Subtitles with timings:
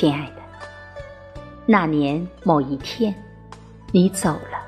[0.00, 0.42] 亲爱的，
[1.66, 3.12] 那年某一天，
[3.90, 4.62] 你走了，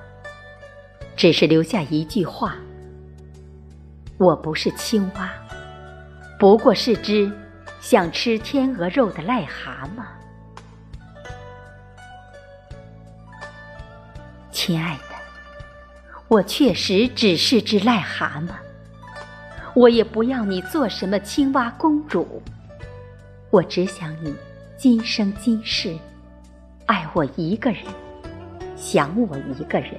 [1.15, 2.57] 只是留下一句话
[4.19, 5.31] ：“我不是青蛙，
[6.37, 7.31] 不过是只
[7.81, 10.03] 想吃天鹅肉的癞蛤蟆。”
[14.51, 15.15] 亲爱的，
[16.27, 18.49] 我确实只是只癞蛤蟆，
[19.77, 22.43] 我也不要你做什么青蛙公主，
[23.51, 24.35] 我只想你。
[24.83, 25.95] 今生今世，
[26.87, 27.83] 爱我一个人，
[28.77, 29.91] 想我一个人，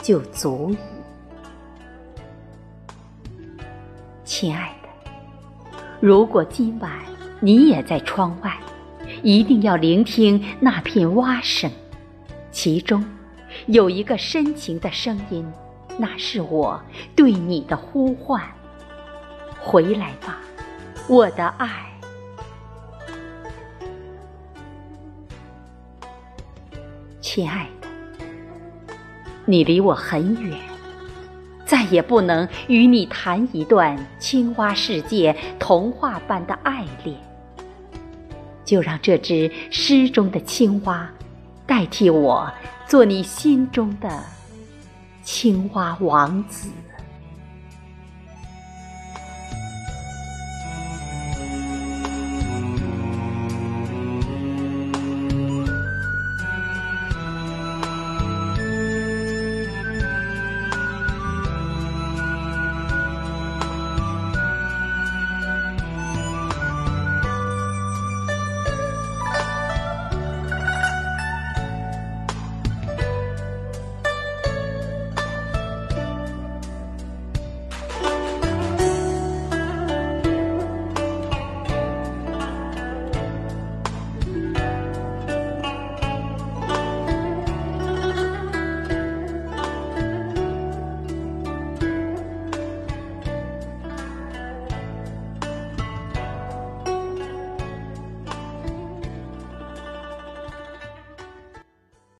[0.00, 0.76] 就足矣。
[4.24, 4.88] 亲爱的，
[6.00, 6.90] 如果今晚
[7.38, 8.58] 你也在窗外，
[9.22, 11.70] 一定要聆听那片蛙声，
[12.50, 13.04] 其中
[13.66, 15.46] 有一个深情的声音，
[15.96, 16.82] 那是我
[17.14, 18.42] 对你的呼唤。
[19.60, 20.40] 回来吧，
[21.08, 21.91] 我的爱。
[27.22, 27.88] 亲爱的，
[29.46, 30.58] 你离我很远，
[31.64, 37.16] 再也不能与你谈一段青蛙世界童话般的爱恋。
[38.64, 41.08] 就让这只诗中的青蛙，
[41.64, 42.52] 代替我
[42.88, 44.22] 做你心中的
[45.22, 46.68] 青蛙王子。